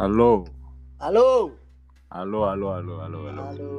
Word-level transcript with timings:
Halo. 0.00 0.48
Halo. 0.96 1.52
Halo, 2.08 2.48
halo, 2.48 2.66
halo, 2.72 2.94
halo, 3.04 3.18
halo. 3.28 3.42
Halo. 3.52 3.70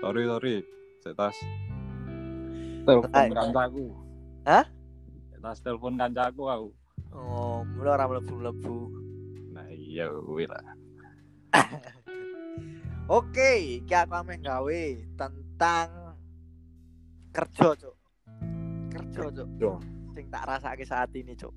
Sorry, 0.00 0.24
sorry. 0.24 0.56
Setas. 1.04 1.36
Telepon 2.88 3.12
Hai. 3.12 3.28
kancaku. 3.28 3.92
Hah? 4.48 4.64
Setas 5.28 5.60
telepon 5.60 6.00
kancaku 6.00 6.48
aku. 6.48 6.68
Oh, 7.12 7.68
mulai 7.76 8.00
orang 8.00 8.16
mlebu-mlebu. 8.16 8.76
Nah, 9.52 9.68
iya 9.76 10.08
kuwi 10.08 10.48
lah. 10.48 10.64
Oke, 13.20 13.60
iki 13.84 13.92
aku 13.92 14.24
ame 14.24 14.40
gawe 14.40 14.82
tentang 15.20 16.16
kerja, 17.28 17.76
Cuk. 17.76 17.96
Kerja, 18.88 19.28
Cuk. 19.36 19.84
Sing 20.16 20.32
tak 20.32 20.48
rasake 20.48 20.88
saat 20.88 21.12
ini, 21.12 21.36
Cuk. 21.36 21.52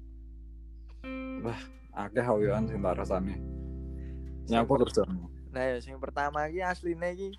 Akeh 1.98 2.22
hawean 2.22 2.70
sing 2.70 2.78
tak 2.82 2.94
rasane. 2.98 3.36
Nyapa 4.48 4.74
kerjamu? 4.86 5.28
Nah, 5.50 5.64
ya 5.66 5.78
sing 5.82 5.98
pertama 5.98 6.46
iki 6.46 6.62
asline 6.62 7.08
iki 7.18 7.30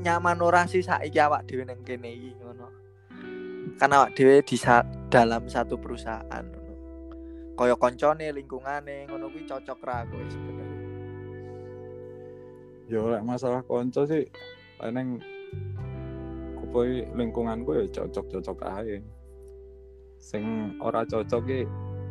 nyaman 0.00 0.40
ora 0.40 0.64
sih 0.68 0.84
saiki 0.84 1.16
awak 1.20 1.48
dhewe 1.48 1.64
ning 1.64 1.80
kene 1.80 2.12
iki 2.12 2.36
ngono. 2.36 2.68
Kan 3.80 3.92
awak 3.96 4.12
dhewe 4.12 4.44
di 4.44 4.56
sa- 4.60 4.84
dalam 5.08 5.48
satu 5.48 5.80
perusahaan 5.80 6.44
ngono. 6.44 6.74
Kaya 7.56 7.76
koncone, 7.76 8.32
lingkungane 8.32 9.08
ngono 9.08 9.28
kuwi 9.32 9.44
cocok 9.48 9.80
ra 9.84 10.04
kowe 10.04 10.24
sebenarnya. 10.28 10.78
Ya 12.90 13.00
lek 13.06 13.22
masalah 13.24 13.62
konco 13.64 14.04
sih 14.04 14.28
neng 14.92 15.20
kuwi 16.70 17.08
lingkunganku 17.16 17.74
ya 17.80 17.84
cocok-cocok 17.90 18.58
ae. 18.64 19.00
Sing 20.20 20.76
ora 20.84 21.02
cocok 21.08 21.42
ki 21.48 21.60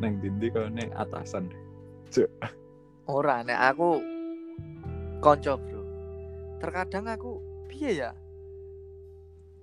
neng 0.00 0.18
dindi 0.18 0.48
kene 0.48 0.88
atasan. 0.96 1.52
Ora 3.06 3.44
nek 3.44 3.60
aku 3.70 3.90
konco, 5.20 5.54
Bro. 5.60 5.82
Terkadang 6.58 7.06
aku 7.06 7.38
piye 7.68 8.00
ya? 8.00 8.10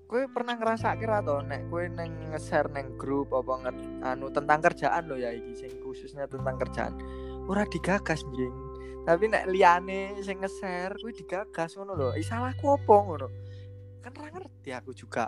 Kowe 0.07 0.23
pernah 0.31 0.55
ngerasake 0.55 1.03
ra 1.03 1.19
to 1.19 1.43
nek 1.43 1.67
kowe 1.67 1.83
neng 1.83 2.31
nge-share 2.31 2.71
neng 2.71 2.95
grup 2.95 3.35
apa 3.35 3.67
nge 3.67 3.71
anu 4.07 4.31
tentang 4.31 4.63
kerjaan 4.63 5.03
lo 5.03 5.19
ya 5.19 5.35
iki 5.35 5.51
sing 5.51 5.83
khususnya 5.83 6.23
tentang 6.31 6.55
kerjaan. 6.55 6.95
Ora 7.43 7.67
digagas 7.67 8.23
njing. 8.31 8.55
Tapi 9.03 9.27
nek 9.27 9.51
liyane 9.51 10.15
sing 10.23 10.39
nge-share 10.39 10.95
kuwi 11.03 11.11
digagas 11.11 11.75
ngono 11.75 11.91
lho. 11.99 12.09
Ih 12.15 12.23
salahku 12.23 12.71
apa 12.71 12.95
ngono? 13.03 13.27
Kan 13.99 14.15
ora 14.15 14.29
ngerti 14.31 14.69
aku 14.71 14.95
juga. 14.95 15.27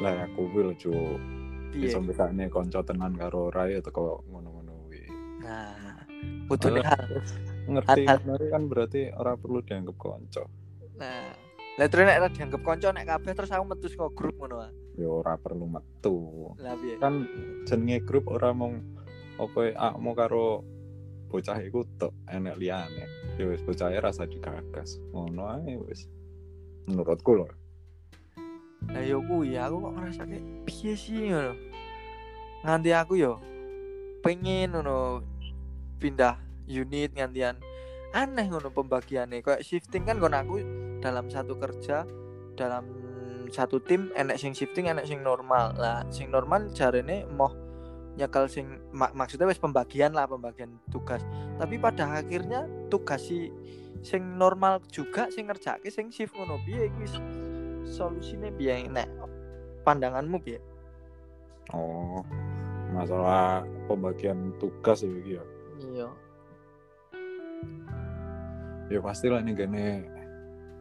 Lah 0.00 0.24
aku 0.24 0.48
lho 0.48 0.72
Cuk. 0.80 1.43
Piye? 1.74 1.90
Bisa 1.90 1.98
mbekane 1.98 2.46
konco 2.54 2.78
tenan 2.86 3.18
karo 3.18 3.50
ora 3.50 3.66
ya 3.66 3.82
teko 3.82 4.22
ngono-ngono 4.30 4.86
kuwi. 4.86 5.02
Nah, 5.42 5.74
Alah. 6.46 6.86
hal. 6.86 7.04
Ngerti 7.66 8.00
Hal-hal. 8.06 8.18
ngono 8.22 8.44
kan 8.46 8.62
berarti 8.70 9.00
ora 9.10 9.34
perlu 9.34 9.58
dianggap 9.66 9.96
konco. 9.98 10.42
Nah, 10.94 11.34
lah 11.74 11.86
terus 11.90 12.06
nek 12.06 12.18
ora 12.22 12.30
dianggap 12.30 12.62
konco 12.62 12.86
nek 12.94 13.06
kabeh 13.10 13.32
terus 13.34 13.50
aku 13.50 13.64
metu 13.66 13.86
saka 13.90 14.06
grup 14.14 14.38
ngono 14.38 14.56
ah. 14.62 14.70
Ya 14.94 15.10
ora 15.10 15.34
perlu 15.34 15.66
metu. 15.66 16.54
Lah 16.62 16.78
piye? 16.78 16.94
Kan 17.02 17.26
jenenge 17.66 18.06
grup 18.06 18.30
ora 18.30 18.54
mung 18.54 18.78
apa 19.34 19.74
akmu 19.74 20.14
karo 20.14 20.62
bocah 21.26 21.58
iku 21.58 21.82
tok 21.98 22.14
enek 22.30 22.54
liyane. 22.54 23.34
Ya 23.34 23.50
wis 23.50 23.58
bocah 23.66 23.90
rasa 23.98 24.30
digagas. 24.30 25.02
Ngono 25.10 25.50
ae 25.58 25.74
wis. 25.82 26.06
Menurutku 26.86 27.34
lho. 27.42 27.50
Lah 28.92 29.02
yo 29.02 29.24
kuwi 29.24 29.56
aku 29.56 29.76
kok 29.80 29.94
ngrasake 29.96 30.38
piye 30.68 30.92
sih 30.98 31.32
ngono. 31.32 31.52
Nganti 32.64 32.90
aku 32.92 33.14
yo 33.20 33.40
pengen 34.24 34.72
ngono 34.76 35.24
pindah 36.00 36.40
unit 36.68 37.12
ngantian. 37.16 37.60
Aneh 38.14 38.46
ngono 38.48 38.72
pembagiannya. 38.72 39.44
Kayak 39.44 39.64
shifting 39.64 40.04
kan 40.08 40.20
kon 40.20 40.36
aku 40.36 40.60
dalam 41.00 41.28
satu 41.28 41.56
kerja 41.60 42.08
dalam 42.54 42.86
satu 43.52 43.82
tim 43.82 44.08
enek 44.16 44.40
sing 44.40 44.56
shifting 44.56 44.88
enek 44.88 45.04
sing 45.04 45.20
normal. 45.20 45.76
Lah 45.76 46.06
sing 46.08 46.32
normal 46.32 46.72
jarene 46.72 47.28
mau 47.28 47.52
nyekel 48.14 48.46
sing 48.46 48.78
mak 48.94 49.10
maksudnya 49.12 49.50
wis 49.50 49.58
pembagian 49.58 50.14
lah 50.14 50.30
pembagian 50.30 50.78
tugas. 50.88 51.20
Tapi 51.58 51.76
pada 51.76 52.22
akhirnya 52.22 52.64
tugas 52.88 53.26
si 53.26 53.50
sing 54.00 54.38
normal 54.38 54.80
juga 54.88 55.28
sing 55.34 55.50
ngerjake 55.50 55.90
sing 55.90 56.08
shift 56.14 56.32
ngono. 56.38 56.62
Piye 56.62 56.88
wis 57.02 57.12
solusine 57.86 58.50
piye 58.56 58.88
nek 58.88 59.08
pandanganmu 59.84 60.40
piye 60.40 60.60
Oh. 61.72 62.20
Masalah 62.92 63.64
pembagian 63.88 64.52
tugas 64.60 65.00
ya 65.00 65.08
ya. 65.24 65.42
iya 65.80 66.08
Ya 68.92 69.00
pasti 69.00 69.32
lah 69.32 69.40
nih 69.40 69.56
gini 69.56 70.04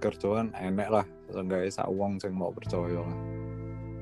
kerjaan 0.03 0.51
enek 0.51 0.91
lah. 0.91 1.05
Seenggaknya 1.31 1.71
sak 1.71 1.87
wong 1.87 2.19
sing 2.19 2.35
mau 2.35 2.51
percaya 2.51 2.99
lah. 2.99 3.17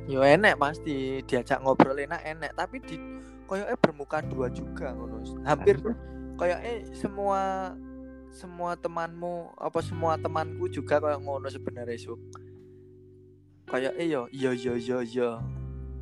yo 0.10 0.26
enek 0.26 0.58
pasti 0.58 1.22
diajak 1.30 1.62
ngobrol 1.62 1.94
enak 1.94 2.26
enek 2.26 2.52
tapi 2.58 2.82
di 2.82 2.98
koyoke 3.46 3.78
bermuka 3.80 4.20
dua 4.26 4.50
juga 4.50 4.98
ngono 4.98 5.22
hampir 5.46 5.78
koyoke 6.42 6.90
semua 6.98 7.72
semua 8.34 8.74
temanmu 8.76 9.54
apa 9.62 9.80
semua 9.86 10.18
temanku 10.18 10.68
juga 10.74 10.98
kayak 10.98 11.22
ngono 11.22 11.48
sebenarnya 11.54 11.96
su 12.02 12.18
koyoke 13.72 14.04
yo 14.04 14.28
yo 14.36 14.52
yo 14.52 14.76
yo 14.76 15.00
yo 15.00 15.40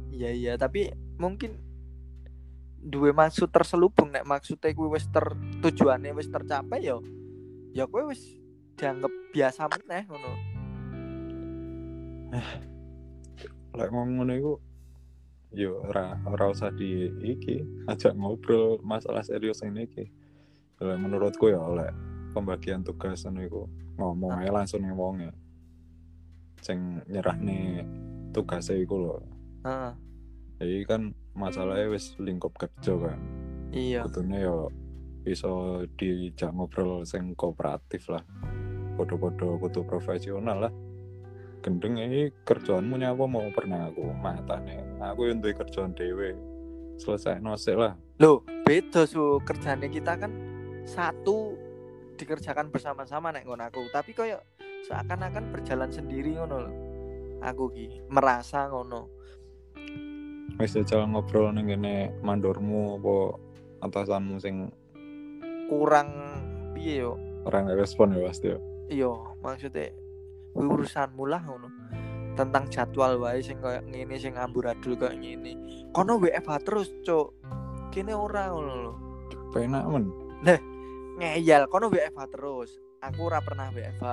iya 0.09 0.33
iya 0.33 0.53
tapi 0.57 0.89
mungkin 1.21 1.61
duwe 2.81 3.13
maksud 3.13 3.53
terselubung 3.53 4.09
nek 4.09 4.25
maksudnya 4.25 4.73
kuwi 4.73 4.97
wis 4.97 5.05
ter 5.13 5.37
tujuannya 5.61 6.17
wis 6.17 6.33
tercapai 6.33 6.81
yo 6.81 7.05
ya 7.77 7.85
kowe 7.85 8.09
wis 8.09 8.25
dianggap 8.73 9.13
biasa 9.29 9.69
meneh 9.69 10.09
ngono 10.09 10.31
Lek 13.73 13.89
ngomong 13.89 14.21
ngono 14.21 14.33
iku 14.37 14.53
yo 15.49 15.81
ora 15.81 16.13
ora 16.29 16.45
usah 16.53 16.69
di 16.69 17.09
iki 17.25 17.85
ajak 17.89 18.13
ngobrol 18.13 18.77
masalah 18.85 19.25
serius 19.25 19.65
ini 19.65 19.89
iki. 19.89 20.05
Lek 20.77 20.97
menurutku 21.01 21.49
ya 21.49 21.61
lek 21.73 21.89
pembagian 22.33 22.85
tugas 22.85 23.25
ngono 23.25 23.41
iku 23.41 23.61
ngomong 23.97 24.45
aja 24.45 24.53
langsung 24.53 24.85
wonge. 24.93 25.33
Sing 26.59 27.01
nyerahne 27.07 27.83
tugasnya 28.31 28.77
iku 28.79 28.95
lho. 28.99 29.15
Heeh, 29.65 29.91
Jadi 30.59 30.77
kan 30.83 31.01
masalahnya 31.33 31.87
wis 31.91 32.15
lingkup 32.19 32.55
kerja 32.59 32.93
kan. 32.99 33.19
iya 33.71 34.03
Kudune 34.03 34.43
yo 34.43 34.67
iso 35.23 35.83
dijak 35.95 36.51
ngobrol 36.51 37.05
sing 37.07 37.31
kooperatif 37.35 38.11
lah. 38.11 38.23
Podo-podo 38.99 39.55
kudu 39.61 39.87
profesional 39.87 40.67
lah. 40.67 40.73
Gendeng 41.59 41.99
ini 41.99 42.31
kerjaanmu 42.43 42.95
nyapa 42.95 43.23
mau 43.27 43.47
pernah 43.51 43.91
aku 43.91 44.03
matane. 44.15 44.79
Aku 44.99 45.27
yang 45.27 45.43
duwe 45.43 45.55
kerjaan 45.55 45.91
dewe. 45.91 46.35
Selesai 46.99 47.39
nosek 47.39 47.79
lah. 47.79 47.95
Loh, 48.19 48.43
beda 48.67 49.07
su 49.07 49.39
kerjanya 49.43 49.87
kita 49.87 50.19
kan 50.19 50.31
satu 50.83 51.55
dikerjakan 52.19 52.67
bersama-sama 52.67 53.31
nek 53.31 53.47
ngono 53.47 53.63
aku, 53.71 53.87
tapi 53.95 54.11
koyo 54.11 54.43
seakan-akan 54.87 55.51
berjalan 55.51 55.91
sendiri 55.91 56.37
ngono 56.39 56.55
lho. 56.67 56.71
Aku 57.43 57.71
ki 57.71 58.03
merasa 58.11 58.67
ngono. 58.67 59.07
Wis 60.59 60.75
jajal 60.75 61.07
ngobrol 61.07 61.55
ning 61.55 61.71
kene 61.71 62.11
mandormu 62.19 62.99
apa 62.99 63.15
atasanmu 63.87 64.35
sing 64.43 64.67
Kurang 65.71 66.09
piye 66.75 67.07
yo. 67.07 67.15
orang 67.47 67.71
respon 67.71 68.11
ya 68.11 68.27
pasti 68.27 68.51
ya. 68.51 68.59
Iya, 68.89 69.13
maksudnya 69.39 69.95
urusanmu 70.57 71.23
lah 71.23 71.39
ngono. 71.47 71.67
Tentang 72.35 72.67
jadwal 72.67 73.15
wae 73.19 73.39
sing 73.39 73.63
koyo 73.63 73.79
ngene 73.87 74.15
sing 74.19 74.35
amburadul 74.35 74.99
koyo 74.99 75.15
ngene. 75.15 75.55
Kono 75.95 76.19
WFH 76.19 76.51
terus, 76.67 76.91
Cuk. 77.07 77.31
Kene 77.95 78.11
ora 78.11 78.51
ngono 78.51 78.73
lho. 78.75 78.93
Penak 79.55 79.87
men. 79.87 80.05
ngeyel 81.19 81.67
kono 81.67 81.91
WFH 81.91 82.31
terus 82.31 82.79
aku 83.03 83.27
ora 83.27 83.43
pernah 83.43 83.67
WFH 83.75 84.07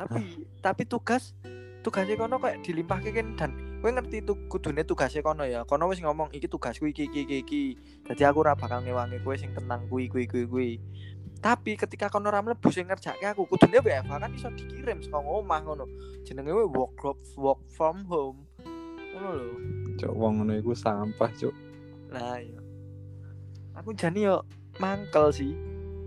tapi 0.00 0.20
tapi 0.64 0.82
tugas 0.88 1.36
tugasnya 1.84 2.16
kono 2.16 2.40
kayak 2.40 2.64
dilimpahke 2.64 3.12
kan 3.12 3.28
dan 3.36 3.50
kowe 3.84 3.92
ngerti 3.92 4.24
tuh 4.24 4.36
kudune 4.48 4.84
tugasnya 4.84 5.20
kono 5.20 5.44
ya 5.44 5.68
kono 5.68 5.88
wis 5.92 6.00
ngomong 6.00 6.32
iki 6.32 6.48
tugasku 6.48 6.88
iki 6.88 7.08
iki 7.12 7.28
iki 7.28 7.36
iki 7.44 7.62
jadi 8.08 8.32
aku 8.32 8.40
ora 8.40 8.56
bakal 8.56 8.80
ngewangi 8.80 9.20
kowe 9.20 9.36
sing 9.36 9.52
tenang 9.52 9.84
kuwi 9.92 10.08
kuwi 10.08 10.24
kuwi 10.24 10.44
kuwi 10.48 10.70
tapi 11.40 11.76
ketika 11.76 12.08
kono 12.08 12.32
ora 12.32 12.40
mlebu 12.40 12.68
sing 12.72 12.88
ngerjake 12.88 13.24
aku 13.28 13.44
kudune 13.44 13.80
WFH 13.80 14.12
kan 14.12 14.32
iso 14.32 14.48
dikirim 14.52 15.04
saka 15.04 15.20
omah 15.20 15.60
ngono 15.64 15.84
jenenge 16.24 16.52
we 16.52 16.64
work 16.64 16.96
work 17.36 17.60
from 17.72 18.04
home 18.08 18.44
ngono 19.16 19.30
lho 19.36 19.80
Cok 20.00 20.16
wong 20.16 20.40
ngono 20.40 20.56
iku 20.56 20.72
sampah, 20.72 21.28
Cuk. 21.36 21.52
Nah 22.08 22.40
iya. 22.40 22.60
Aku 23.76 23.92
jani 23.92 24.24
yo 24.24 24.48
mangkel 24.80 25.28
sih. 25.28 25.52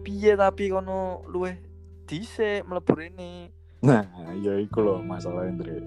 Piye 0.01 0.34
tapi 0.34 0.74
kono 0.74 1.22
luweh 1.30 1.62
dhisik 2.10 2.66
mlebu 2.66 2.92
rene. 2.98 3.54
Nah, 3.83 4.07
ya 4.39 4.56
iku 4.63 4.80
lho 4.80 4.95
masalah 5.03 5.44
Andre. 5.44 5.83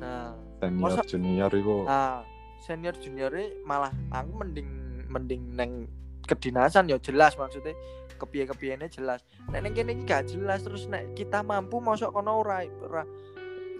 Nah, 0.00 0.32
Senior 0.64 0.80
Masa- 0.80 1.04
junior 1.04 1.50
iku. 1.52 1.84
Nah 1.84 2.24
senior 2.64 2.96
junior 2.96 3.28
malah 3.68 3.92
aku 4.08 4.32
mending 4.40 4.68
mending 5.12 5.52
neng 5.52 5.84
kedinasan 6.24 6.88
ya 6.88 6.96
jelas 6.96 7.36
maksudnya. 7.36 7.76
Kepiye 8.16 8.48
kepiyene 8.48 8.88
jelas. 8.88 9.20
Nek 9.52 9.60
neng 9.60 9.76
kene 9.76 9.92
iki 9.92 10.08
gak 10.08 10.32
jelas 10.32 10.64
terus 10.64 10.88
nek 10.88 11.12
kita 11.12 11.44
mampu 11.44 11.84
mosok 11.84 12.16
kono 12.16 12.40
ora 12.40 12.64
ora 12.80 13.04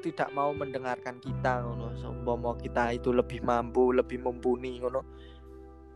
tidak 0.05 0.29
mau 0.37 0.53
mendengarkan 0.53 1.17
kita 1.25 1.65
ngono. 1.65 1.97
Seumpama 1.97 2.61
kita 2.61 2.93
itu 2.93 3.17
lebih 3.17 3.41
mampu 3.41 3.97
lebih 3.97 4.21
mumpuni 4.21 4.85
ngono. 4.85 5.01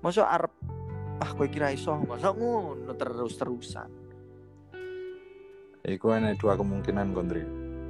Mosok 0.01 0.25
arep 0.25 0.53
ah 1.21 1.31
kowe 1.37 1.45
kira 1.53 1.69
iso. 1.69 1.93
Mosok 2.01 2.33
ngono 2.33 2.97
terus 2.97 3.37
terusan 3.37 4.08
Iku 5.87 6.11
ada 6.11 6.35
dua 6.35 6.59
kemungkinan 6.59 7.15
kontri. 7.15 7.43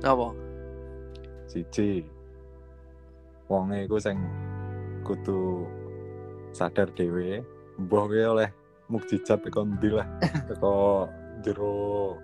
apa 0.04 0.30
Siji, 1.48 2.04
wonge 3.48 3.88
iku 3.88 3.96
sing 3.96 4.20
kudu 5.00 5.64
sadar 6.52 6.92
dhewe, 6.92 7.40
mbah 7.80 8.04
oleh 8.04 8.52
mukjizat 8.92 9.40
teko 9.40 9.64
ndi 9.64 9.88
lah. 9.96 10.04
Teko 10.48 11.08
jero 11.40 12.16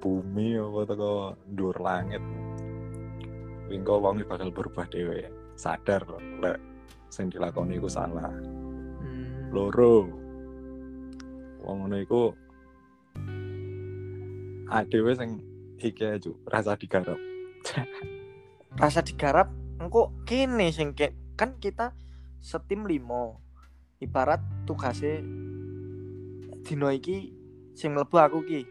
bumi 0.00 0.56
apa 0.56 0.80
teko 0.88 1.12
dhuwur 1.52 1.76
langit. 1.84 2.24
Wingko 3.68 4.00
wonge 4.00 4.24
bakal 4.24 4.48
berubah 4.48 4.88
dhewe. 4.88 5.28
Sadar 5.60 6.08
lek 6.40 6.56
sing 7.12 7.28
dilakoni 7.28 7.76
iku 7.76 7.88
salah. 7.92 8.32
hmm. 8.32 9.52
Loro. 9.52 10.08
Wong 11.60 11.76
ngono 11.84 11.96
iku 12.00 12.32
adewe 14.70 15.12
sing 15.14 15.40
iki 15.78 16.02
aja 16.02 16.30
rasa 16.48 16.74
digarap. 16.74 17.18
rasa 18.82 19.00
digarap 19.00 19.48
engko 19.80 20.12
kene 20.28 20.72
sing 20.72 20.92
ke, 20.92 21.12
kan 21.36 21.56
kita 21.60 21.92
setim 22.40 22.84
limo 22.84 23.40
ibarat 24.00 24.40
tugasnya 24.68 25.24
dino 26.62 26.88
iki 26.92 27.32
sing 27.72 27.92
mlebu 27.96 28.16
aku 28.16 28.40
ki 28.44 28.62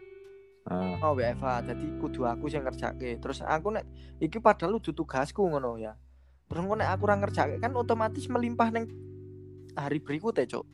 Ah, 0.66 0.98
oh 0.98 1.14
WFA 1.14 1.62
jadi 1.62 1.86
kudu 2.02 2.26
aku 2.26 2.50
sing 2.50 2.66
ngerjake 2.66 3.22
terus 3.22 3.38
aku 3.38 3.70
nek 3.70 3.86
iki 4.18 4.42
padahal 4.42 4.82
udah 4.82 4.90
tugasku 4.90 5.46
ngono 5.46 5.78
ya 5.78 5.94
terus 6.50 6.58
engko 6.66 6.74
nek 6.74 6.90
aku 6.90 7.06
ora 7.06 7.22
ngerjake 7.22 7.62
kan 7.62 7.70
otomatis 7.78 8.26
melimpah 8.26 8.74
neng 8.74 8.90
hari 9.78 10.02
berikutnya 10.02 10.42
cok 10.50 10.66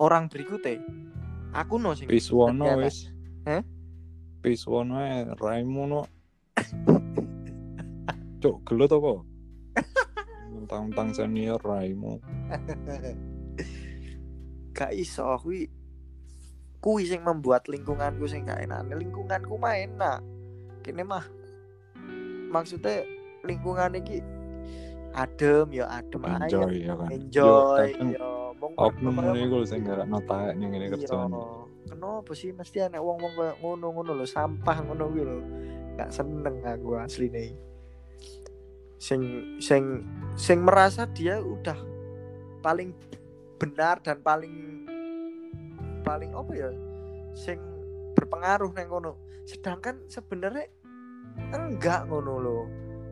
orang 0.00 0.32
berikutnya 0.32 0.80
aku 1.52 1.76
no 1.76 1.92
sing 1.92 2.08
Piswono 2.08 2.64
Ternyata. 2.64 2.88
wis. 2.88 3.12
Hah? 3.44 3.60
Piswono 4.44 5.00
ae 5.00 5.24
raimu 5.40 5.88
no. 5.88 6.04
Cuk, 8.44 8.60
gelut 8.68 8.92
apa? 8.92 9.12
Tentang-tentang 10.52 11.08
senior 11.16 11.56
raimu. 11.64 12.20
gak 14.74 14.90
iso 14.90 15.22
kuwi 15.38 15.70
kuwi 16.82 17.06
sing 17.06 17.22
membuat 17.22 17.64
lingkunganku 17.70 18.26
sing 18.26 18.42
gak 18.44 18.58
enak 18.66 18.82
lingkunganku 18.90 19.54
mah 19.54 19.78
enak 19.78 20.18
kene 20.82 21.06
mah 21.06 21.22
maksudnya 22.50 23.06
lingkungan 23.46 23.94
iki 23.94 24.18
adem 25.14 25.70
ya 25.70 25.86
adem 25.88 26.26
aja 26.26 26.58
Enjoy 26.58 26.74
ya 26.82 26.94
kan. 26.98 27.08
enjoy 27.14 27.86
ya 28.18 28.26
Oknum 28.74 29.14
ngono 29.14 29.38
iku 29.38 29.62
sing 29.62 29.86
gak 29.86 30.10
notak 30.10 30.58
ning 30.58 30.74
ngene 30.74 30.90
iya. 30.90 31.06
Kenapa 31.86 32.30
sih? 32.32 32.50
Mesti 32.50 32.84
anak 32.84 33.00
wong-wong 33.00 33.32
koyo 33.36 33.54
ngono-ngono 33.60 34.12
lho 34.16 34.26
sampah 34.26 34.76
ngono 34.84 35.04
kuwi 35.10 35.22
lho. 35.22 35.38
Gak 35.94 36.10
seneng 36.10 36.64
aku 36.64 36.98
asline. 36.98 37.54
Sing 38.98 39.20
sing 39.60 40.02
sing 40.34 40.64
merasa 40.64 41.04
dia 41.06 41.38
udah 41.38 41.76
paling 42.64 42.96
benar 43.60 44.00
dan 44.00 44.18
paling 44.24 44.84
paling 46.02 46.32
apa 46.32 46.52
ya? 46.56 46.70
Sing 47.36 47.60
berpengaruh 48.14 48.72
neng 48.72 48.88
kono 48.88 49.12
sedangkan 49.44 50.00
sebenarnya 50.08 50.68
enggak 51.52 52.08
ngono 52.08 52.34
lho. 52.40 52.58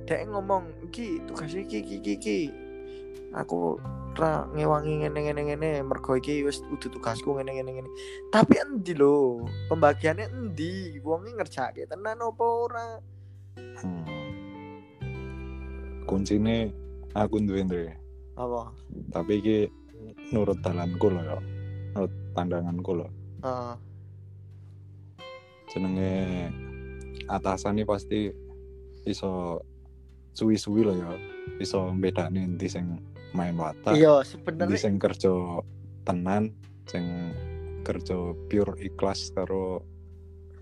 Dia 0.02 0.26
ngomong 0.26 0.90
iki 0.90 1.22
iki 1.22 1.62
iki 1.62 1.78
iki, 2.02 2.12
iki 2.18 2.38
aku 3.32 3.78
ra 4.18 4.44
ngewangi 4.52 5.02
ngene 5.02 5.18
ngene 5.24 5.40
ngene 5.48 5.68
mergo 5.82 6.16
iki 6.16 6.44
wis 6.44 6.60
udah 6.68 6.88
tugasku 6.92 7.32
ngene 7.36 7.56
ngene 7.56 7.70
ngene 7.80 7.90
tapi 8.28 8.60
endi 8.60 8.92
lho 8.92 9.44
pembagiannya 9.72 10.28
endi 10.28 11.00
wonge 11.00 11.32
ngerjake 11.32 11.88
tenan 11.88 12.20
apa 12.20 12.44
ora 12.44 12.86
Hmm. 13.52 14.06
Kuncine 16.08 16.72
aku 17.12 17.36
duwe 17.44 17.66
Ndre. 17.68 17.92
apa 18.38 18.72
Tapi 19.12 19.32
iki 19.44 19.58
nurut 20.32 20.56
dalanku 20.64 21.12
lho 21.12 21.20
ya. 21.20 21.36
Nurut 21.92 22.12
pandanganku 22.32 22.92
lho. 22.96 23.06
Heeh. 23.44 23.74
jenenge 25.72 26.12
atasan 27.32 27.80
ini 27.80 27.88
pasti 27.88 28.28
iso 29.08 29.56
suwi-suwi 30.36 30.84
loh 30.84 30.92
ya 30.92 31.10
iso 31.64 31.88
bedane 31.96 32.44
endi 32.44 32.68
sing 32.68 33.00
main 33.32 33.56
watak 33.56 33.96
iya 33.96 34.20
sebenarnya 34.24 34.78
sing 34.78 34.96
kerja 35.00 35.32
tenan 36.04 36.52
sing 36.88 37.32
kerja 37.82 38.36
pure 38.46 38.78
ikhlas 38.78 39.34
karo 39.34 39.82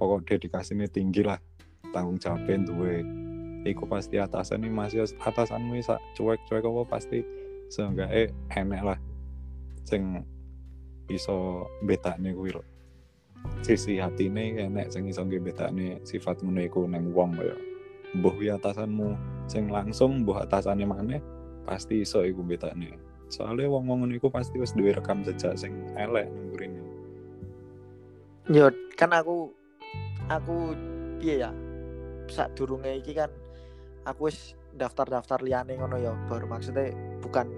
pokok 0.01 0.25
dedikasinya 0.25 0.89
tinggi 0.89 1.21
lah 1.21 1.37
tanggung 1.93 2.17
jawabnya 2.17 2.65
duwe. 2.65 3.05
Iku 3.61 3.85
pasti 3.85 4.17
atasan 4.17 4.65
ini 4.65 4.73
masih 4.73 5.05
atasanmu 5.05 5.77
sak 5.85 6.01
cuek-cuek 6.17 6.65
apa 6.65 6.83
pasti 6.89 7.21
seenggaknya 7.69 8.33
enek 8.57 8.83
lah 8.83 8.99
sing 9.85 10.25
iso 11.13 11.69
betane 11.85 12.33
kuwi 12.33 12.57
lho. 12.57 12.65
Sisi 13.61 14.01
hatine 14.01 14.57
enek 14.57 14.89
sing 14.89 15.05
iso 15.13 15.21
ngebetane 15.29 16.01
sifat 16.09 16.41
ngono 16.41 16.61
iku 16.65 16.89
nang 16.89 17.13
wong 17.13 17.37
kaya 17.37 17.57
mbuh 18.17 18.33
atasanmu 18.57 19.13
sing 19.45 19.69
langsung 19.69 20.25
mbuh 20.25 20.41
atasane 20.41 20.89
maneh 20.89 21.21
pasti 21.71 22.03
iso 22.03 22.27
iku 22.27 22.43
betane 22.43 22.99
soalnya 23.31 23.71
wong-wong 23.71 24.03
ngono 24.03 24.19
iku 24.19 24.27
pasti 24.27 24.59
wis 24.59 24.75
duwe 24.75 24.91
rekam 24.91 25.23
jejak 25.23 25.55
sing 25.55 25.71
elek 25.95 26.27
nang 26.27 26.47
mrene 26.51 26.83
yo 28.51 28.67
kan 28.99 29.15
aku 29.15 29.55
aku 30.27 30.75
piye 31.21 31.45
ya? 31.45 31.51
Saat 32.31 32.57
durunge 32.57 32.89
iki 33.03 33.13
kan 33.13 33.29
aku 34.09 34.33
wis 34.33 34.57
daftar-daftar 34.75 35.43
liyane 35.43 35.77
ngono 35.77 36.01
ya 36.01 36.15
baru 36.31 36.49
maksudnya 36.49 36.95
bukan 37.21 37.51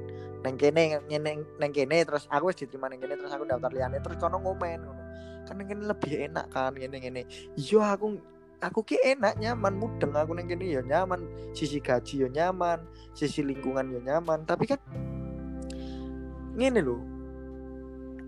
neng 0.42 0.59
kene 0.59 0.99
neng 1.07 1.47
neng 1.61 1.71
kene 1.71 2.02
terus 2.02 2.26
aku 2.33 2.50
wis 2.50 2.59
diterima 2.59 2.90
neng 2.90 2.99
kene 2.99 3.14
terus 3.14 3.31
aku 3.31 3.47
daftar 3.47 3.71
liyane 3.71 4.02
terus 4.02 4.19
kono 4.19 4.42
ngomen 4.42 4.81
ngono. 4.83 5.02
Kan 5.47 5.54
neng 5.61 5.69
kene 5.71 5.83
lebih 5.87 6.12
enak 6.26 6.50
kan 6.50 6.75
ngene 6.75 6.97
ngene 6.99 7.23
iya 7.54 7.95
aku 7.95 8.19
aku 8.62 8.87
ki 8.87 8.97
enak 9.02 9.37
nyaman 9.42 9.75
mudeng 9.75 10.14
aku 10.14 10.38
neng 10.38 10.47
kene 10.47 10.71
ya 10.71 10.83
nyaman. 10.87 11.26
Sisi 11.52 11.83
gaji 11.83 12.25
ya 12.25 12.28
nyaman 12.31 12.87
sisi 13.12 13.42
lingkungan 13.42 13.90
ya 13.90 14.00
nyaman. 14.00 14.47
Tapi 14.47 14.71
kan 14.71 14.81
ngene 16.54 16.81
lho. 16.81 16.99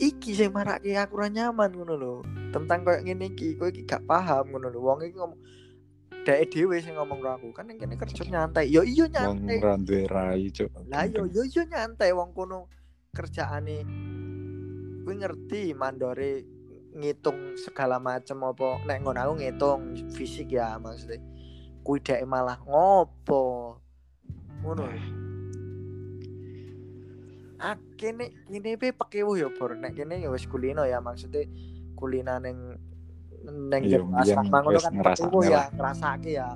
Iki 0.02 0.34
sing 0.34 0.50
marake 0.50 0.98
aku 0.98 1.22
ora 1.22 1.30
nyaman 1.30 1.70
ngono 1.70 1.94
lho. 1.94 2.14
Tentang 2.50 2.82
koyo 2.82 3.00
ngene 3.00 3.30
iki 3.30 3.54
kowe 3.54 3.70
iki 3.70 3.86
gak 3.86 4.02
paham 4.04 4.50
ngono 4.50 4.68
lho. 4.74 4.80
Wong 4.82 4.98
iki 5.06 5.14
ngomong 5.14 5.40
dhek 6.26 6.50
dhewe 6.50 6.76
sing 6.82 6.98
ngomong 6.98 7.22
karo 7.22 7.38
aku. 7.38 7.48
Kan 7.54 7.70
yang 7.70 7.78
kene 7.78 7.94
kerja 7.94 8.22
nyantai. 8.26 8.66
Yo 8.68 8.82
iya 8.82 9.06
wong 9.06 9.46
nyantai. 9.46 9.58
ora 9.62 9.74
duwe 9.78 10.02
rai 10.10 10.50
cuk. 10.50 10.68
Lah 10.90 11.06
yo 11.06 11.30
yo 11.30 11.46
yo 11.46 11.62
nyantai. 11.62 12.10
Wong 12.10 12.34
kono 12.34 12.66
kerjaane 13.14 13.86
kuwi 15.04 15.20
ngerti 15.20 15.76
mandore 15.76 16.53
ngitung 16.94 17.58
segala 17.58 17.98
macem 17.98 18.38
apa. 18.46 18.80
Nek 18.86 18.98
ngono 19.02 19.18
aku 19.18 19.34
ngitung 19.42 19.80
fisik 20.14 20.54
ya 20.54 20.78
maksudnya. 20.78 21.18
Kuwi 21.84 22.00
dhek 22.00 22.22
malah 22.24 22.56
ngopo? 22.64 23.76
Ngono. 24.62 24.82
Lho. 24.88 25.22
ah 27.64 27.80
kene 27.96 28.28
pe 28.76 28.92
pekewuh 28.92 29.36
ya 29.40 29.48
bor. 29.50 29.74
Nek 29.74 29.96
kene 29.96 30.20
ya 30.20 30.28
wis 30.30 30.46
kulino 30.46 30.84
ya 30.84 31.00
maksudnya 31.00 31.48
kulina 31.96 32.36
neng 32.36 32.76
neng 33.44 33.82
Iya, 33.84 34.00
mbiyen 34.00 34.16
asrama 34.16 34.58
ngono 34.64 34.78
kan 34.80 34.92
pekewuh 35.00 35.42
ya 35.48 35.72
ngrasake 35.72 36.30
ya. 36.36 36.48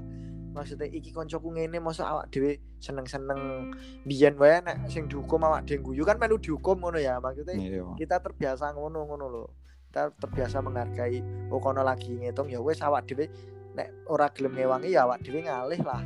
Maksudnya 0.53 0.89
iki 0.91 1.13
koncoku 1.13 1.55
ngene 1.55 1.79
mosok 1.81 2.07
awak 2.09 2.27
dhewe 2.35 2.59
seneng-seneng 2.83 3.73
biyen 4.05 4.35
wae 4.37 4.59
nek 4.61 4.91
sing 4.91 5.07
dihukum 5.09 5.45
awak 5.45 5.65
dhewe 5.65 5.81
guyu 5.81 6.03
kan 6.05 6.21
melu 6.21 6.37
dihukum 6.37 6.77
ngono 6.77 7.01
ya. 7.01 7.21
Maksudnya 7.21 7.55
iya. 7.57 7.85
kita 7.97 8.21
terbiasa 8.21 8.77
ngono 8.77 9.09
ngono 9.09 9.27
lho 9.33 9.45
kita 9.89 10.13
terbiasa 10.21 10.61
menghargai 10.61 11.25
oh 11.49 11.57
kono 11.57 11.81
lagi 11.81 12.13
ngitung 12.21 12.53
ya 12.53 12.61
wis 12.61 12.85
awak 12.85 13.09
dhewe 13.09 13.25
nek 13.73 13.89
ora 14.13 14.29
gelem 14.37 14.53
ngewangi 14.53 14.93
ya 14.93 15.09
awak 15.09 15.25
dhewe 15.25 15.49
ngalih 15.49 15.81
lah. 15.81 16.05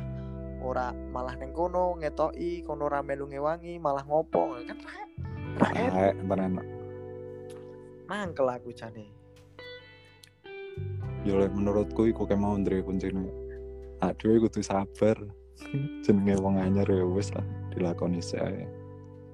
Ora 0.63 0.95
malah 1.11 1.35
neng 1.35 1.51
kono 1.51 1.99
ngetoki 1.99 2.63
kono 2.63 2.87
ora 2.87 3.03
melu 3.03 3.27
ngewangi 3.27 3.75
malah 3.83 4.07
ngopo 4.07 4.55
kan. 4.63 4.79
Ra 5.59 5.67
ra 5.67 5.69
enak. 5.75 5.91
Aek 5.99 6.15
tenan 6.23 6.53
mangkel 8.07 8.47
aku 8.47 8.71
jane. 8.71 9.11
Lek 11.27 11.51
menurutku 11.51 12.07
iku 12.07 12.23
kayak 12.23 12.39
mau 12.39 12.55
ndre 12.55 12.79
kuncine. 12.87 13.27
Aduh 13.99 14.39
kudu 14.47 14.63
sabar. 14.63 15.19
Jenenge 16.03 16.39
wong 16.39 16.55
anyar 16.59 16.87
ya 16.87 17.03
wis 17.03 17.35
lah 17.35 17.43
dilakoni 17.75 18.23
ae. 18.39 18.63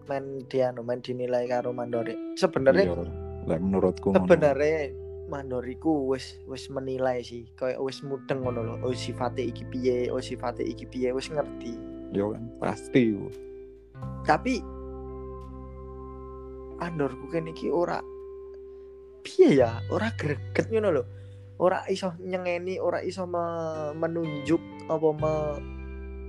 Main 0.10 0.42
dia 0.50 0.74
anu, 0.74 0.82
main 0.82 1.06
dinilai 1.06 1.46
karo 1.46 1.70
Mandori. 1.70 2.18
Sebenarnya 2.34 2.90
Iya, 2.90 3.29
lek 3.50 3.60
menurutku 3.60 4.14
sebenarnya 4.14 4.94
Mandoriku 5.30 6.10
wis 6.10 6.42
wis 6.50 6.74
menilai 6.74 7.22
sih. 7.22 7.46
Kayak 7.54 7.78
wis 7.86 8.02
mudeng 8.02 8.42
ngono 8.42 8.66
lho. 8.66 8.76
Oh 8.82 8.94
sifate 8.98 9.46
iki 9.46 9.62
piye? 9.70 10.10
Oh 10.10 10.18
sifate 10.18 10.66
iki 10.66 10.90
piye? 10.90 11.14
Wis 11.14 11.30
ngerti. 11.30 11.78
Yo 12.10 12.34
kan 12.34 12.50
pasti. 12.58 13.14
yo. 13.14 13.30
tapi 14.24 14.64
Andorku 16.80 17.28
kan 17.30 17.46
iki 17.46 17.70
ora 17.70 18.02
piye 19.22 19.62
ya? 19.62 19.86
Ora 19.94 20.10
greget 20.18 20.66
ngono 20.74 20.90
lho. 20.98 21.04
Ora 21.62 21.86
iso 21.92 22.18
nyengeni 22.18 22.82
ora 22.82 23.04
iso 23.06 23.30
me- 23.30 23.94
menunjuk 23.94 24.90
apa 24.90 25.10
me- 25.14 25.62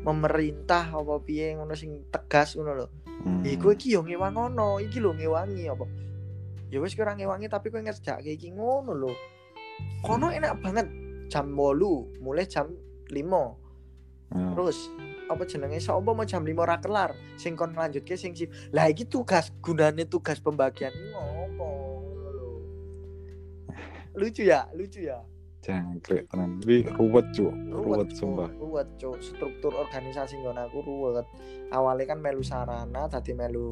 memerintah 0.04 0.92
apa 0.92 1.22
piye 1.24 1.56
ngono 1.56 1.72
sing 1.72 2.04
tegas 2.12 2.52
ngono 2.52 2.84
lho. 2.84 2.86
Hmm. 3.20 3.44
Iku 3.44 3.72
iki 3.76 3.96
yo 3.96 4.04
ngewang 4.04 4.36
ngono, 4.36 4.80
iki 4.80 5.00
lho 5.00 5.12
ngewangi 5.12 5.68
apa? 5.68 5.84
Ya 6.70 6.78
wis 6.78 6.94
kira 6.94 7.18
ngewangi 7.18 7.50
tapi 7.50 7.68
kowe 7.74 7.82
ngerjake 7.82 8.30
iki 8.30 8.54
ngono 8.54 8.94
lho. 8.94 9.12
Kono 10.06 10.30
enak 10.30 10.62
banget 10.62 10.86
jam 11.26 11.50
8, 11.50 12.22
mulai 12.22 12.46
jam 12.46 12.70
5. 13.10 13.14
Nah, 14.30 14.54
Terus 14.54 14.78
apa 15.26 15.42
jenenge 15.46 15.82
sapa 15.82 16.14
mau 16.14 16.22
jam 16.22 16.46
5 16.46 16.54
ora 16.62 16.78
kelar, 16.78 17.10
sing 17.34 17.58
kon 17.58 17.74
nglanjutke 17.74 18.14
sing 18.14 18.38
sip. 18.38 18.54
Lah 18.70 18.86
iki 18.86 19.02
tugas 19.02 19.50
gunane 19.58 20.06
tugas 20.06 20.38
pembagian 20.38 20.94
iki 20.94 21.06
ngopo 21.10 21.70
lho. 22.30 22.50
Lucu 24.14 24.46
ya, 24.46 24.70
lucu 24.70 25.10
ya. 25.10 25.26
jangkrik 25.60 26.24
tenan. 26.32 26.58
Wi 26.64 26.82
ruwet 26.88 27.26
cuk, 27.36 27.52
ruwet 27.68 28.08
sumpah. 28.16 28.48
Ruwet, 28.56 28.88
Cuk. 28.96 29.20
Struktur 29.20 29.72
organisasi 29.76 30.40
nggon 30.40 30.56
aku 30.56 30.80
ruwet. 30.80 31.26
Awalnya 31.70 32.16
kan 32.16 32.18
melu 32.24 32.40
sarana, 32.40 33.06
tadi 33.06 33.36
melu 33.36 33.70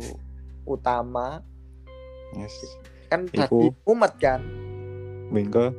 utama, 0.68 1.40
Yes. 2.34 2.54
kan 3.08 3.24
dadi 3.26 3.72
umat 3.88 4.12
kan. 4.20 4.44
Mingke 5.28 5.72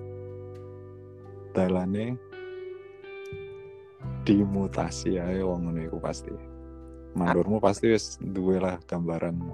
dalane 1.54 2.18
dimutasi 4.26 5.18
ae 5.18 5.42
wong 5.42 5.70
ngono 5.70 5.80
iku 5.82 5.98
pasti. 5.98 6.34
Mandormu 7.14 7.58
pasti 7.58 7.90
wis 7.90 8.18
duwe 8.22 8.58
lah 8.58 8.78
gambaran. 8.86 9.36
Eh, 9.40 9.50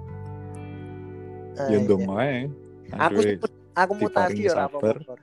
Ya 1.56 1.64
iya. 1.72 1.78
ndong 1.80 2.04
ae. 2.16 2.48
aku 2.92 3.20
aku 3.72 3.92
mutasi 3.96 4.46
ya 4.46 4.52
ora 4.54 4.68
sabar, 4.68 4.96
apa-apa. 5.00 5.14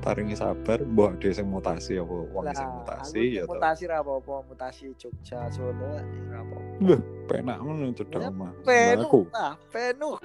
paringi 0.00 0.36
sabar, 0.36 0.78
mbok 0.84 1.18
dhewe 1.18 1.32
sing 1.32 1.46
mutasi 1.48 1.98
apa 1.98 2.14
wong 2.30 2.44
sing 2.52 2.68
mutasi 2.68 3.22
ya 3.36 3.42
to. 3.42 3.56
mutasi 3.56 3.82
ra 3.88 3.96
apa-apa, 4.00 4.34
mutasi 4.46 4.84
Jogja 4.94 5.48
Solo 5.50 5.96
ya 5.96 6.04
ora 6.04 6.38
apa-apa. 6.40 6.94
Penak 7.26 7.56
ngono 7.58 7.90
cedhak 7.92 8.20
Ya, 8.20 8.28
omah. 8.30 8.52
Penuh 8.62 9.24
lah, 9.32 9.52
penuh. 9.72 10.16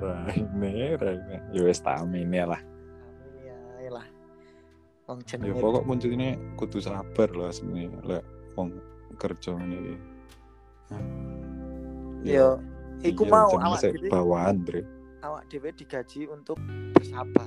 Raine 0.00 0.96
raine. 0.96 1.36
Ya 1.52 1.60
wis 1.64 1.80
tak 1.80 2.02
amine 2.04 2.42
lah. 2.44 2.60
Amin 2.60 3.84
ya 3.84 3.90
lah. 3.90 4.06
Wong 5.06 5.18
Ya 5.22 5.26
jenenge 5.38 5.60
pokok 5.62 5.82
kuncinya 5.86 6.30
kudu 6.58 6.78
sabar 6.82 7.28
lah 7.30 7.50
sini 7.54 7.86
lek 8.02 8.24
wong 8.58 8.74
kerja 9.16 9.54
ngene 9.54 9.76
iki. 9.78 9.96
yo 12.26 12.58
iku 13.06 13.22
iya, 13.26 13.30
mau 13.30 13.50
awak 13.54 13.80
dhewe 13.86 14.08
bawaan, 14.10 14.66
Dre. 14.66 14.82
awak 15.22 15.46
dhewe 15.46 15.70
digaji 15.70 16.26
untuk 16.26 16.58
bersabar. 16.90 17.46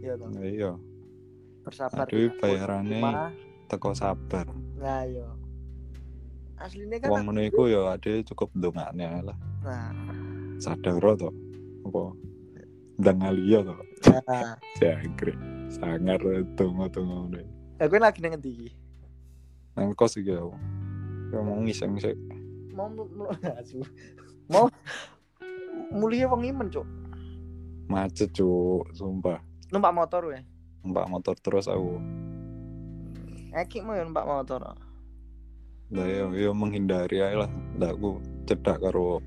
Iya 0.00 0.20
toh, 0.20 0.28
Nah, 0.28 0.44
Iya. 0.44 0.72
bersabar. 1.64 2.04
Aduh 2.04 2.28
di 2.28 2.38
bayarane 2.38 3.00
teko 3.66 3.90
sabar. 3.96 4.46
Nah, 4.76 5.02
yo. 5.08 5.26
Aslinya 6.56 6.96
kan 7.00 7.08
Wong 7.12 7.24
ngono 7.28 7.40
iku 7.44 7.68
ya 7.68 7.92
ade 7.96 8.24
cukup 8.24 8.52
ndongakne 8.56 9.24
lah. 9.24 9.36
Nah, 9.64 9.92
Sadaro 10.56 11.12
to. 11.16 11.30
Apa 11.86 12.02
ndang 12.96 13.20
alia 13.22 13.58
to. 13.62 13.74
nah. 14.26 14.56
Jangkrik. 14.80 15.36
Sangar 15.70 16.20
dongo-dongo 16.56 17.28
ngono. 17.28 17.38
Eh, 17.76 17.86
kowe 17.86 18.00
lagi 18.00 18.24
nang 18.24 18.40
endi 18.40 18.50
iki? 18.50 18.70
Nang 19.76 19.92
kos 19.92 20.16
iki 20.16 20.32
aku. 20.32 20.56
Ya 21.34 21.38
mau 21.44 21.60
ngiseng 21.60 22.00
sik. 22.00 22.16
Mau. 22.72 22.88
Mau 24.46 24.70
mulia 25.90 26.30
wong 26.30 26.46
imen, 26.46 26.70
Cuk. 26.70 26.86
Macet 27.90 28.30
cuk, 28.30 28.86
sumpah. 28.94 29.42
Numpak 29.74 29.90
motor 29.90 30.30
weh. 30.30 30.42
Numpak 30.86 31.10
motor 31.10 31.34
terus 31.34 31.66
aku. 31.66 31.98
Eki 33.50 33.82
mau 33.82 33.98
ya 33.98 34.06
numpak 34.06 34.22
motor. 34.22 34.62
Lah 35.90 36.06
yo 36.06 36.30
yo 36.30 36.54
menghindari 36.54 37.18
ae 37.18 37.34
lah. 37.34 37.50
Ndak 37.74 37.98
aku 37.98 38.22
cedak 38.46 38.78
karo 38.86 39.18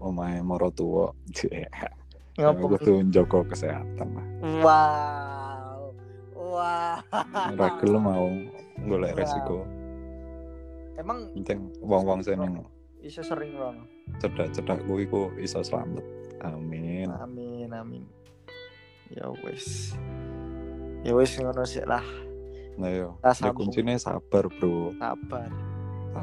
omahe 0.00 0.40
moro 0.40 0.72
tuwa. 0.72 1.12
Aku 2.34 2.64
Ngopo? 2.64 2.76
tuh 2.78 2.96
njogo 3.02 3.44
kesehatan 3.44 4.08
lah. 4.08 4.26
Wow. 4.62 5.92
Wah. 6.32 6.98
Ora 7.52 7.68
gelem 7.76 8.00
mau 8.00 8.26
golek 8.82 9.12
Wow. 9.12 9.18
resiko. 9.18 9.58
Emang 10.94 11.18
Penting 11.34 11.72
wong-wong 11.78 12.20
seneng 12.20 12.64
iso 13.00 13.20
sering 13.20 13.52
rono. 13.52 13.82
cedak-cedak 14.16 14.80
kuwi 14.84 15.04
ku 15.04 15.28
iso 15.36 15.60
slamet. 15.60 16.04
Amin. 16.40 17.10
Amin, 17.12 17.68
amin. 17.68 18.04
Ya 19.10 19.28
wis. 19.42 19.92
Ya 21.02 21.12
wis 21.12 21.36
ngono 21.36 21.62
sih 21.62 21.82
lah. 21.82 22.04
Nah 22.72 22.88
yo, 22.88 23.20
sambung. 23.28 23.68
kuncinya 23.68 23.92
sabar, 23.94 24.48
Bro. 24.48 24.96
Sabar. 24.96 25.50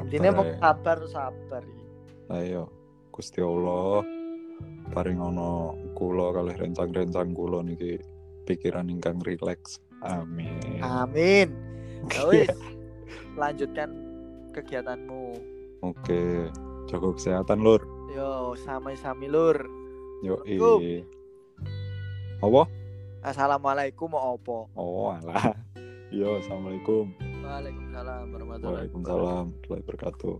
Intinya 0.02 0.30
mau 0.32 0.46
sabar 0.56 0.98
sabar. 1.06 1.62
Nah 2.26 2.42
yo, 2.42 2.66
Gusti 3.10 3.38
Allah 3.38 4.02
paring 4.90 5.22
ono 5.22 5.78
kula 5.94 6.34
kalih 6.34 6.56
rencang-rencang 6.58 7.30
kula 7.32 7.62
niki 7.62 7.98
pikiran 8.44 8.90
ingkang 8.90 9.22
rileks. 9.22 9.78
Amin. 10.02 10.82
Amin. 10.82 11.48
Ya 12.16 12.24
wis. 12.24 12.48
Lanjutkan 13.36 13.92
kegiatanmu. 14.56 15.36
Oke. 15.84 16.48
Jaga 16.88 17.12
kesehatan, 17.12 17.60
Lur. 17.60 17.84
Yo, 18.16 18.56
sami-sami 18.56 19.28
lur. 19.28 19.68
Yo 20.24 20.40
Assalamualaikum. 20.42 21.04
Apa? 22.40 22.62
Assalamualaikum 23.20 24.08
mau 24.10 24.34
opo? 24.40 24.72
Oh, 24.74 25.12
alah. 25.12 25.52
Yo, 26.08 26.40
Assalamualaikum. 26.40 27.12
Waalaikumsalam 27.44 28.32
warahmatullahi 28.32 28.88
Waalaikumsalam 28.88 29.44
warahmatullahi 29.54 29.82
wabarakatuh. 29.84 30.34